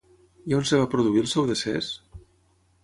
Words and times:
I 0.51 0.55
a 0.55 0.57
on 0.59 0.65
es 0.67 0.71
va 0.77 0.87
produir 0.95 1.21
el 1.25 1.31
seu 1.35 1.47
decés? 1.53 1.93